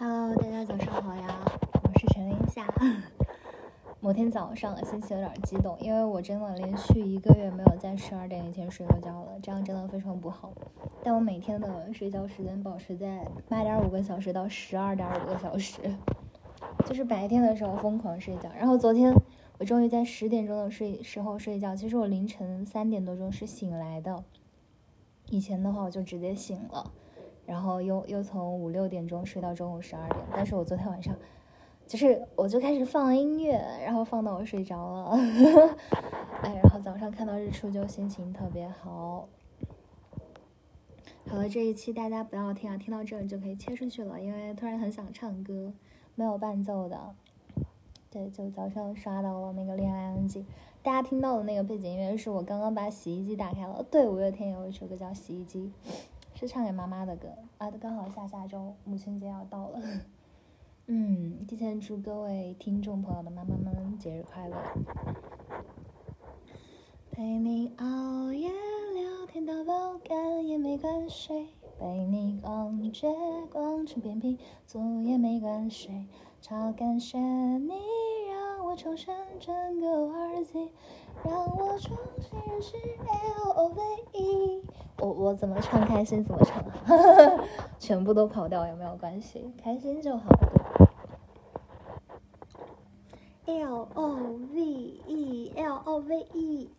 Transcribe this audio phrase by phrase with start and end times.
[0.00, 1.44] Hello，大家早上好呀，
[1.82, 2.64] 我是陈林夏。
[3.98, 10.52] 某天早上心情有点激动，因为我真的连续一个月没有在十二点以前睡过觉了，这样真的非常不好。
[11.02, 15.80] 但我每天的睡觉时间保持在八点五个小时到十二点五个小时，
[16.86, 18.48] 就是白天的时候疯狂睡觉。
[18.56, 19.12] 然后昨天
[19.58, 24.22] 我终于在十点钟的睡时候睡觉，其实我凌晨三点多钟是醒来的。
[25.28, 26.92] 以前的话我就直接醒了，
[27.48, 30.20] 然后又又从五六点钟睡到中午十二点。
[30.30, 31.16] 但是我昨天晚上，
[31.86, 35.18] 就是我就开始放音乐，然后放到我睡着了，
[36.44, 39.26] 哎，然后早上看到日出就心情特别好。
[41.26, 45.72] 好了，这一期大家不要听啊，听到这里就可以切出去了，因为突然很想唱歌，
[46.14, 47.14] 没有伴奏的。
[48.10, 50.46] 对，就早上刷到了那个恋爱安静。
[50.82, 53.84] 大家听到的那个背景音乐是我刚刚把洗衣机打开了。
[53.90, 55.70] 对，五月天有一首歌叫《洗衣机》，
[56.38, 57.68] 是唱给妈妈的歌啊。
[57.80, 59.80] 刚好下下周母亲节要到了，
[60.86, 64.56] 嗯，提前祝各位听众朋友的妈妈们节日快乐。
[67.10, 73.12] 陪你熬夜聊天到爆肝也没关系，陪你逛街
[73.50, 76.06] 逛成扁平足也没关系。
[76.40, 77.72] 超感谢你
[78.78, 80.70] 重生整个耳机，
[81.24, 84.62] 让我重新认识 L O V E。
[85.00, 86.64] 我我怎么唱开心怎么唱，
[87.80, 90.24] 全部都跑掉也没有关系，开心就好。
[93.46, 96.70] L O V E L O V E，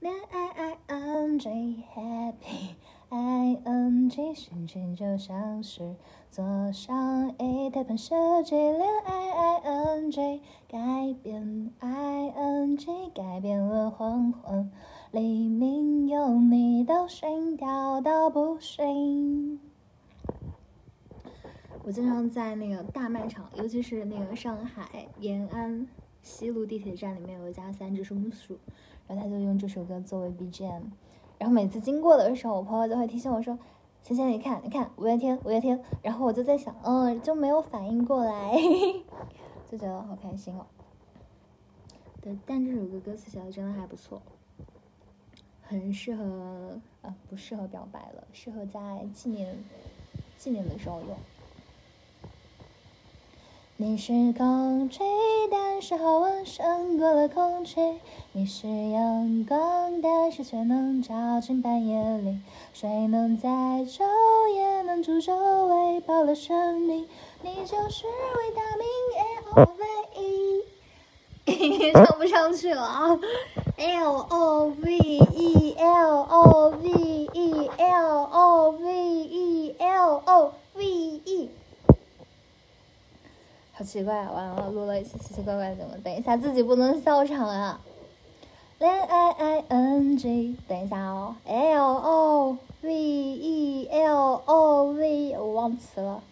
[0.00, 1.48] 恋爱 I N G
[1.94, 2.74] happy。
[3.16, 5.94] I N G 心情就像是
[6.32, 14.68] 坐上一台喷射机，恋爱 I N G 改变 I N G 改变了黄昏，
[15.12, 19.60] 黎明有你的心跳到不行。
[21.84, 25.86] 我经常在那个大卖场，尤其是那个上海延安
[26.20, 28.58] 西路地铁站里面有一家三只松鼠，
[29.06, 30.82] 然后他就用这首歌作为 BGM。
[31.44, 33.58] 然后每次经过的时候，我朋友就会提醒我说
[34.02, 38.56] ：“芊芊，你看，你看，五月天，五月天。”然后我就在想，嗯，就没有反应过来，
[39.70, 40.64] 就觉得好开心哦。
[42.22, 44.22] 对，但这首歌歌词写的真的还不错，
[45.60, 49.54] 很适合，呃，不适合表白了，适合在纪念
[50.38, 51.14] 纪念的时候用。
[53.76, 55.00] 你是空气，
[55.50, 57.80] 但是好闻胜过了空气。
[58.30, 62.38] 你是阳光，但是却能照进半夜里。
[62.72, 64.04] 谁能在昼
[64.54, 67.08] 夜能助周围保了生命？
[67.42, 68.86] 你就是维他命
[69.42, 71.90] L O V E。
[72.06, 73.18] 唱不上去了啊
[73.76, 81.50] ！L O V E L O V E L O V E L O V E。
[83.76, 84.14] 好奇怪！
[84.14, 87.80] 完了，录了一些奇奇怪怪的节目，等一下自己不能笑场啊！
[88.78, 96.22] 恋爱 I N G，等一下哦，L O V E L O V，我忘词了。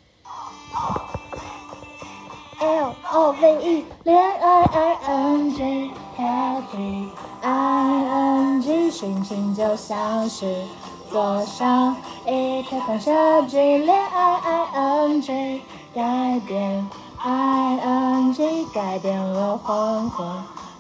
[2.61, 7.09] L O V E，恋爱 I N G，Happy
[7.41, 10.63] I N G，心情就像是
[11.11, 13.11] 坐上一台喷射
[13.49, 15.61] 机，恋爱 I N G，
[15.93, 16.89] 改变。
[17.25, 20.27] I N G 改变了黄昏，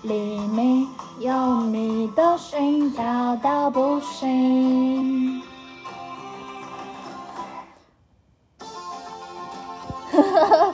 [0.02, 0.88] 黎明
[1.20, 5.40] 有你的心跳到不行。
[10.10, 10.72] 哈哈哈，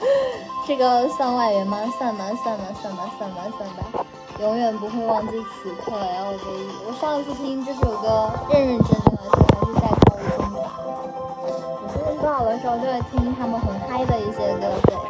[0.65, 1.77] 这个算外援吗？
[1.99, 4.05] 算吧，算吧，算吧，算吧，算吧，
[4.39, 6.67] 永远不会忘记此刻 L V E。
[6.87, 10.57] 我上次听这首歌，认认真真的是还是在高中吧。
[11.83, 15.08] 我现在高考的时候就会听他们很嗨的一些歌，对。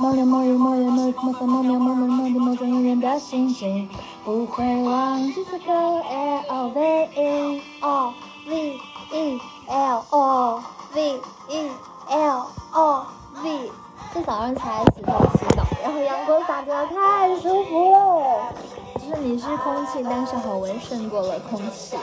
[0.00, 3.86] 某年某日某月某某分某秒某某某地某种永远的心情，
[4.24, 5.66] 不会忘记此刻。
[5.66, 8.14] L O V E O
[8.46, 8.80] V
[9.12, 10.62] E L O
[10.94, 11.70] V E
[12.08, 13.06] L O
[13.44, 13.70] V。
[14.14, 18.54] 这早上才洗头洗澡，然后阳光洒进来，太舒服了。
[18.94, 21.98] 就是你是空气，但是好闻胜过了空气。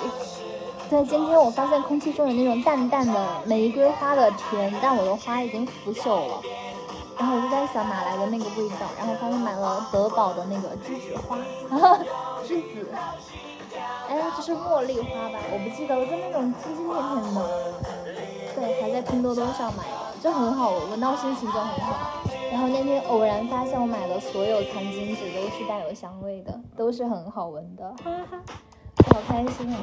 [0.88, 6.42] 对，今天我发现空气中有那种淡淡的玫瑰花的甜，但我的花已经腐朽了。
[7.20, 11.38] 然后我就在想哪来的那个味道，然后发现买了德宝的那个栀子花，
[12.46, 12.88] 栀子，
[14.08, 15.40] 哎，这是茉莉花吧？
[15.52, 17.42] 我不记得了，就那种清清甜甜的。
[18.56, 22.22] 对，还在拼多多上买的，就很好闻，闻到心情就很好。
[22.52, 28.40] 然后那天偶然发现我买的所有餐巾纸都是带有香味的，都是很好闻的，哈哈，
[29.12, 29.78] 好开心啊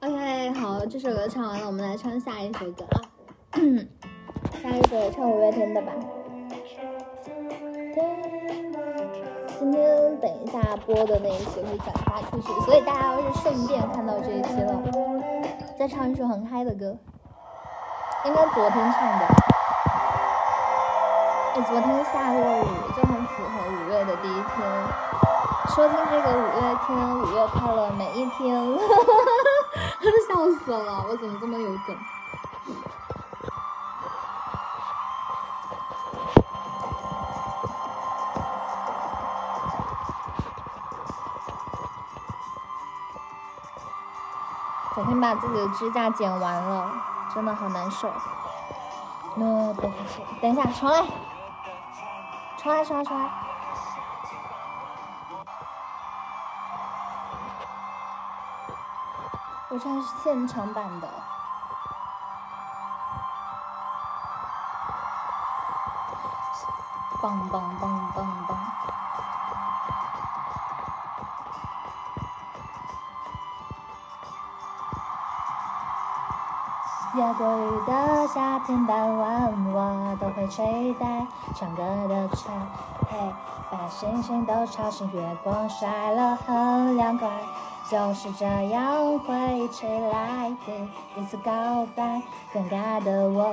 [0.00, 3.00] ！OK，好，这首歌唱完了，我们来唱下一首歌啊。
[4.62, 5.92] 下一首唱五月天的吧。
[9.58, 14.82] 今天等一下播的那一期会转发出去，所以大家要是顺便看到这一期了，
[15.78, 16.96] 再唱一首很嗨的歌，
[18.24, 19.26] 应该昨天唱的。
[21.54, 22.66] 哎，昨天下过雨，
[22.96, 24.44] 就很符合五月的第一天。
[25.74, 29.04] 收听这个五月天，五月快乐每一天，哈哈
[30.00, 31.04] 哈笑死了！
[31.08, 31.96] 我怎么这么有梗？
[45.20, 46.90] 把自己的指甲剪完了，
[47.34, 48.10] 真的好难受。
[49.34, 51.06] 那等一下，等一下，重来，
[52.56, 53.30] 重来，重来，重来。
[59.70, 61.08] 我唱的是现场版的。
[67.20, 68.77] 棒棒棒棒棒！
[77.18, 82.54] 下过雨的夏天傍晚，我都会吹带唱歌的蝉，
[83.10, 83.18] 嘿，
[83.72, 87.28] 把星星都吵醒，月光晒了很凉快，
[87.90, 92.22] 就是这样回忆起来第一次告白，
[92.54, 93.52] 尴尬的我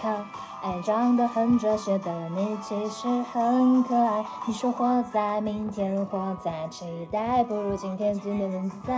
[0.00, 0.24] 看。
[0.62, 4.24] 爱长得很哲学的你，其实很可爱。
[4.46, 8.94] 你说活在明天，活在期待，不如今天，今天更自在。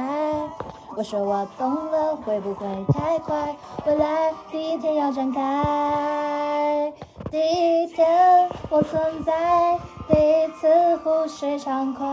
[0.97, 3.57] 我说我懂了，会不会太快？
[3.85, 6.93] 未来第一天要展开，
[7.33, 9.77] 第一天我存在，
[10.07, 12.07] 第一次呼吸畅快，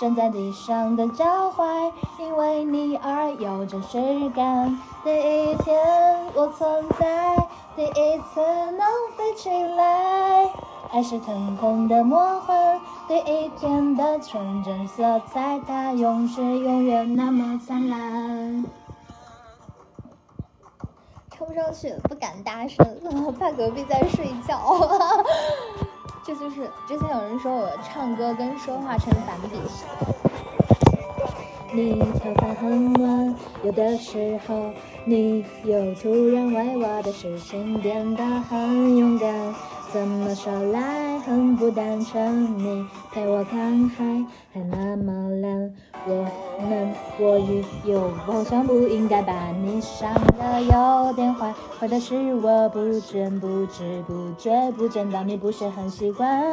[0.00, 4.80] 站在地上的脚踝，因为你而有真实感。
[5.04, 5.78] 第一天
[6.34, 7.47] 我存在。
[7.78, 8.40] 第一次
[8.72, 8.80] 能
[9.16, 10.50] 飞起来，
[10.90, 12.80] 爱是腾空的魔幻。
[13.06, 18.64] 第一天的纯真色彩，它永是永远那么灿烂。
[21.30, 22.84] 唱不上去，不敢大声，
[23.38, 24.58] 怕隔壁在睡觉。
[26.26, 29.56] 这就是之前有人说我唱歌跟说话成反比。
[31.70, 34.70] 你头发很乱，有的时候
[35.04, 39.54] 你又突然为我的事情变得很勇敢。
[39.90, 42.58] 怎么说来很不单纯？
[42.58, 44.04] 你陪我看海，
[44.52, 45.72] 还那么蓝。
[46.06, 46.26] 我
[46.68, 56.44] 们我与有好像不应该把你伤得有点坏，坏的是我不知不知不觉不见到你不是很习惯。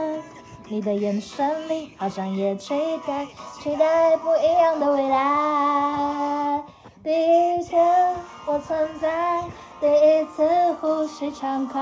[0.68, 2.74] 你的眼神里好像也期
[3.06, 3.26] 待，
[3.62, 6.64] 期待不一样的未来。
[7.04, 8.16] 第一天
[8.48, 9.44] 我存在，
[9.80, 11.80] 第一次呼吸畅快，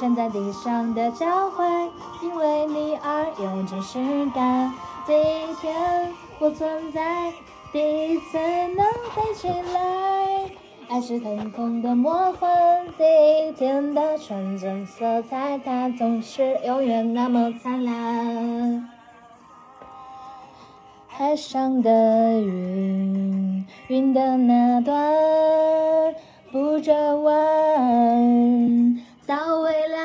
[0.00, 1.88] 站在地上的脚踝，
[2.22, 3.98] 因为你而有真实
[4.34, 4.74] 感。
[5.06, 7.32] 第一天我存在，
[7.72, 8.84] 第一次能
[9.14, 10.50] 飞起来。
[10.88, 12.50] 爱是腾空的魔幻，
[12.98, 18.88] 第一天的纯真色彩，它总是永远那么灿烂。
[21.08, 21.90] 海上的
[22.40, 26.14] 云，云的那端，
[26.50, 27.34] 不转弯
[29.26, 29.98] 到未来。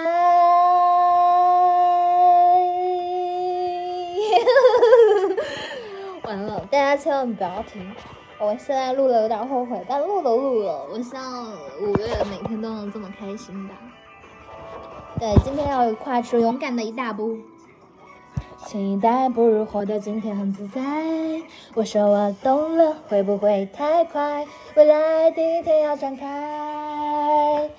[6.23, 7.81] 完了，大家千万不要听。
[8.37, 10.85] 我现在录的有点后悔，但录都录了。
[10.91, 13.73] 我希望五月每天都能这么开心吧。
[15.17, 17.37] 对，今天要跨出勇敢的一大步。
[18.65, 20.81] 期待不如活得今天很自在。
[21.75, 24.45] 我说我懂了，会不会太快？
[24.75, 27.69] 未来第一天要展开，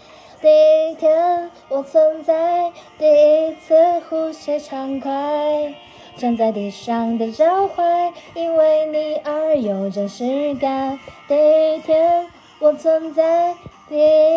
[0.41, 0.49] 第
[0.91, 3.75] 一天我存在，第一次
[4.09, 5.75] 呼吸畅快。
[6.17, 10.99] 站在地上的脚踝，因为你而有真实感。
[11.29, 12.27] 第一天
[12.59, 13.55] 我存在，
[13.89, 13.97] 第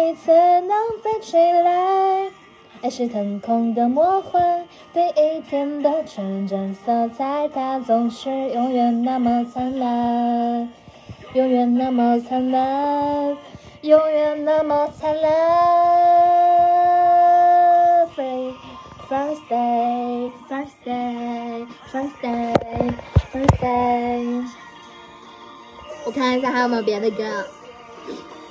[0.10, 0.70] 一次能
[1.02, 2.30] 飞起来。
[2.82, 10.70] 爱是腾空的魔幻，第一天的纯真色彩，它总是永远那么灿烂，
[11.34, 13.38] 永远那么灿烂，
[13.82, 16.79] 永远那么灿烂。
[21.92, 24.46] First day，First day。
[26.06, 27.48] 我看一下还有没有别的歌，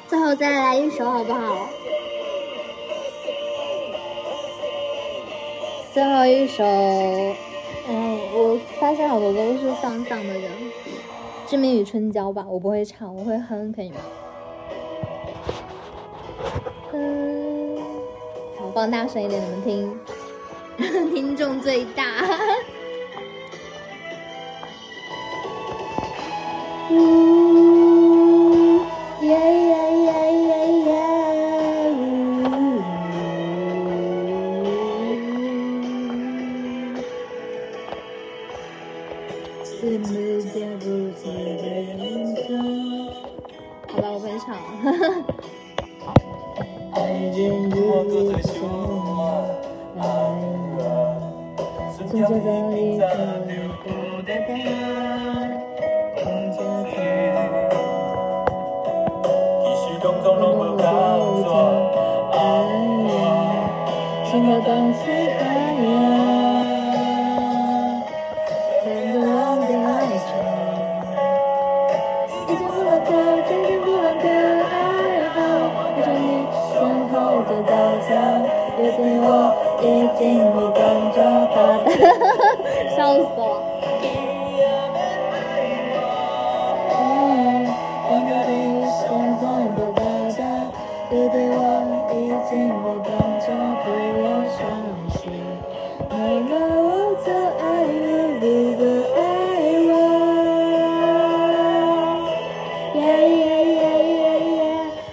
[0.08, 1.68] 最后再来一首好不好？
[5.94, 10.50] 最后一首，嗯，我发现好多都是丧丧的人。
[11.46, 13.96] 志明与春娇吧，我不会唱，我会哼，可以吗？
[16.92, 17.78] 嗯，
[18.58, 22.04] 好，放大声一点，你们听， 听众最大。
[26.90, 27.27] you.
[78.96, 79.84] 我已
[80.18, 80.80] 经不等
[81.12, 81.18] 着
[81.52, 81.56] 他，
[82.96, 83.77] 笑死我。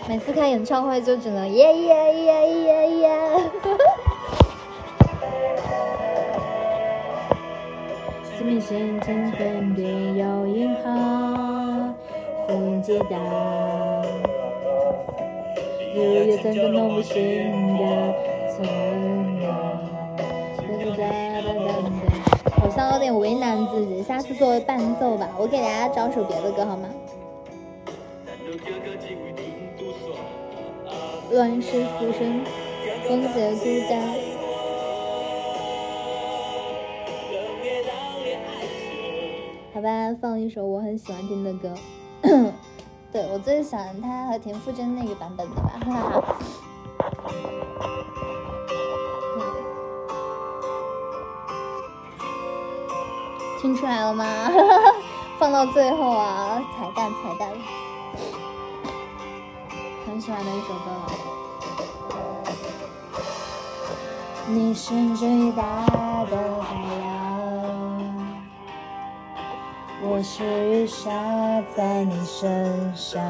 [0.08, 3.10] 每次开演唱会就只能耶耶耶耶耶。
[8.38, 11.94] 字面心情分别有印号，
[12.48, 13.18] 风解答。
[15.96, 17.18] 日月曾经弄不醒
[17.80, 18.14] 的
[18.56, 19.50] 存档。
[20.58, 25.32] 哒哒哒哒哒好像有点为难自己，下次作为伴奏吧。
[25.40, 26.88] 我给大家找首别的歌好吗？
[31.36, 32.46] 乱世浮生，
[33.10, 34.01] 风解孤单。
[39.74, 41.74] 好吧，放一首我很喜欢听的歌。
[43.12, 46.38] 对我最喜欢他和田馥甄那个版本的吧，哈哈。
[53.62, 54.50] 听出来了吗？
[55.38, 57.51] 放到最后啊，彩蛋彩蛋，
[60.25, 61.05] 很喜欢的一首歌了。
[64.48, 67.05] 你是最大的海洋。
[70.01, 70.44] 我是
[70.84, 71.12] 雨下
[71.75, 73.22] 在你身上，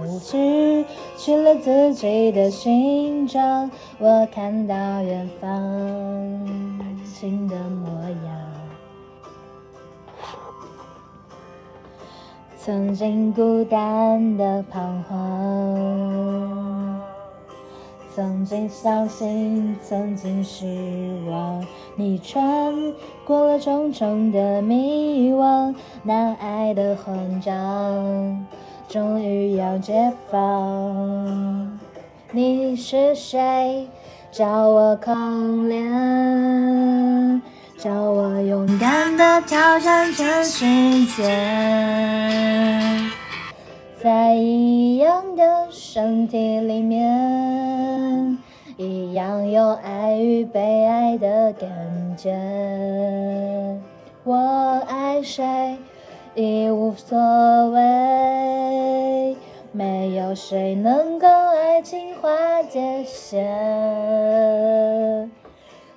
[0.00, 0.84] 我失
[1.16, 3.70] 去了自己的心脏。
[3.98, 5.48] 我看到远方
[7.04, 7.88] 新的模
[8.26, 8.53] 样，
[12.64, 16.98] 曾经孤单的彷徨，
[18.14, 20.64] 曾经相信，曾经失
[21.28, 21.62] 望。
[21.94, 22.72] 你穿
[23.26, 28.46] 过了重重的迷惘，那爱的慌张，
[28.88, 31.78] 终于要解放。
[32.32, 33.86] 你是谁？
[34.32, 37.42] 叫我狂恋，
[37.84, 40.64] 叫我勇敢地挑战全世
[41.04, 41.22] 界。
[44.02, 48.38] 在一样的身体里面，
[48.78, 51.68] 一样有爱与被爱的感
[52.16, 52.32] 觉。
[54.22, 54.34] 我
[54.88, 55.76] 爱谁
[56.34, 57.18] 已无所
[57.68, 59.36] 谓，
[59.72, 63.44] 没有谁能够爱情划界限。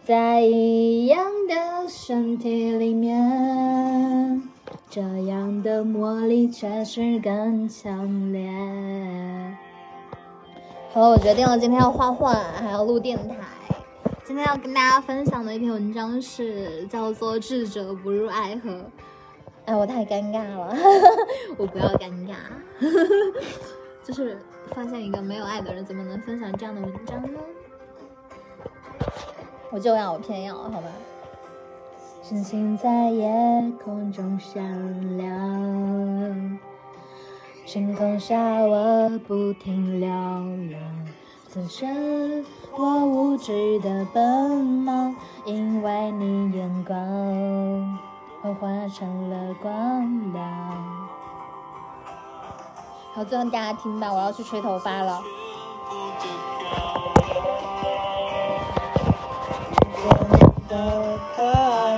[0.08, 4.42] 在一样的身体里面，
[4.90, 8.50] 这样的魔力确实更强烈。
[10.94, 13.36] 好了，我决定了，今天要画画，还要录电台。
[14.24, 18.70] 今天要跟大家分享的一篇文章是叫做《智者不入爱河》。
[19.66, 20.74] 哎，我太尴尬了，
[21.60, 22.36] 我不要尴尬。
[24.06, 27.38] 就是发现一个没有爱的人，怎么能分享这样的文章呢？
[29.72, 30.88] 我就要，我偏要，好吧。
[32.22, 33.30] 星星在夜
[33.84, 36.60] 空中闪亮，
[37.66, 41.08] 星空下我不停流浪。
[41.50, 42.46] 此生
[42.78, 46.98] 我无知的奔忙，因为你眼光
[48.42, 51.08] 幻化成了光亮。
[53.14, 55.22] 好，最后大家听吧，我要去吹头发了。
[60.68, 61.98] 的可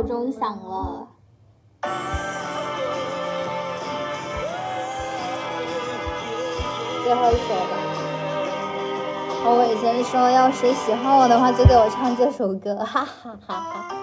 [0.00, 1.06] 闹钟响了。
[7.04, 7.76] 最后一首吧。
[9.42, 13.94] 我以前说，要谁喜欢我的话，就给我唱这首歌， 哈哈哈哈。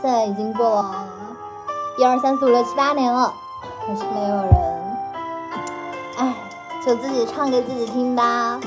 [0.00, 1.08] 现在已经过了
[1.98, 3.34] 一二三四五六七八年了，
[3.86, 4.50] 还是没有人。
[6.16, 6.34] 哎，
[6.86, 8.60] 就自己唱给自己听吧。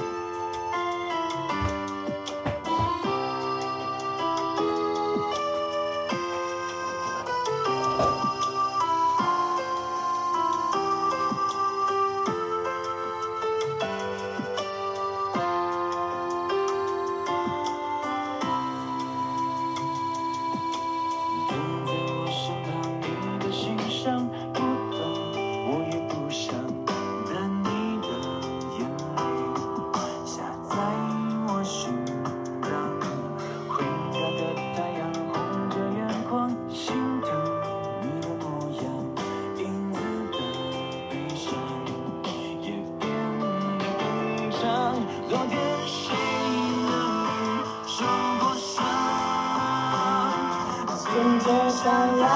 [51.84, 52.33] 想要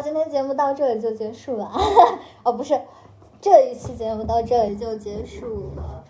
[0.00, 1.72] 今天节目到这里就结束了。
[2.44, 2.80] 哦，不是，
[3.40, 6.04] 这一期节目到这里就结束了。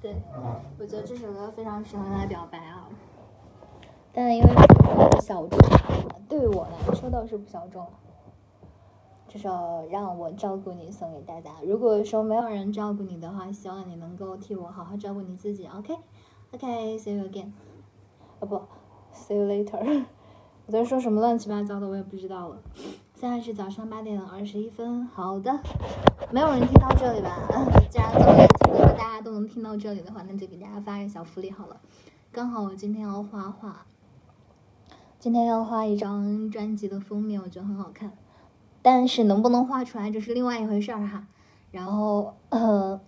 [0.00, 0.16] 对，
[0.78, 2.88] 我觉得这首歌非常适合来表白啊。
[4.12, 4.48] 但因为
[5.20, 5.58] 小众，
[6.28, 7.86] 对我来说倒是不小众。
[9.28, 11.50] 这首让我照顾你送给大家。
[11.64, 15.66] 如果说没有人照顾你的话，希望你能够替我好好照顾你自己。
[15.66, 17.52] OK，OK，see、you again。
[18.40, 18.60] 啊不
[19.14, 20.04] ，see you later。
[20.66, 22.58] 我在说什么乱七八糟的，我也不知道了。
[23.22, 25.06] 现在是早上八点二十一分。
[25.06, 25.56] 好的，
[26.32, 27.38] 没有人听到这里吧？
[27.88, 31.76] 既然这么感情的，大家都能听到这里的话，那就给大家发个小福利好了。
[32.32, 33.86] 刚好我今天要画画，
[35.20, 38.10] 今天要画一张专辑的封面，我觉得很好看。
[38.82, 41.28] 但是能不能画出来，这是另外一回事儿哈。
[41.70, 43.00] 然后，呃，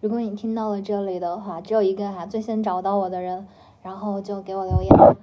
[0.00, 3.46] 如果你听到了这里的话，只有一个哈，最先找到我的人，
[3.82, 5.16] 然后就给我留言。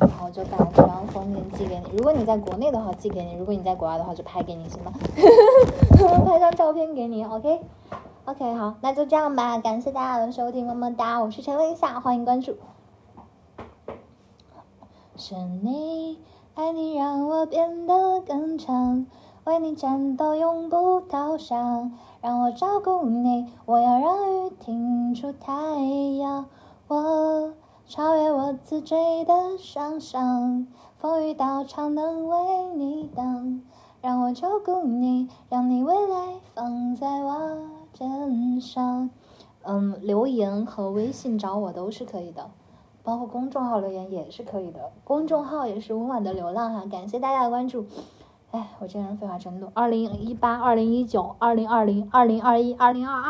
[0.00, 1.96] 然后就把这张封面寄给你。
[1.96, 4.92] 如果你在国内的话，寄给你；如果你在国外的话，就拍给你，行吗？
[6.26, 9.58] 拍张照片给你，OK？OK，、好，那就这样吧。
[9.58, 11.20] 感谢大家的收听，么么哒！
[11.20, 12.56] 我是陈文夏，欢迎关注。
[15.16, 16.18] 是你，
[16.54, 19.06] 爱你让我变得更强，
[19.44, 25.52] 为你战斗永不投降，让我照顾你，我要让雨停出太
[26.18, 26.46] 阳，
[26.88, 27.52] 我。
[27.86, 28.94] 超越我自己
[29.26, 30.66] 的想象，
[30.98, 32.36] 风雨刀常能为
[32.74, 33.60] 你挡，
[34.00, 37.58] 让我照顾你，让你未来放在我
[37.92, 39.10] 肩上。
[39.62, 42.50] 嗯，留言和微信找我都是可以的，
[43.02, 44.90] 包括公众号留言也是可以的。
[45.04, 47.86] 公众号也是温婉的流浪哈，感谢大家的关注。
[48.50, 49.70] 哎，我这人废话真多。
[49.74, 53.22] 二零一八、二零一九、二零二零、二零二一、二零二二。